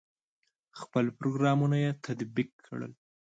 خپل 0.79 1.05
پروګرامونه 1.17 1.77
یې 1.83 1.91
تطبیق 2.05 2.49
کړل. 2.65 2.91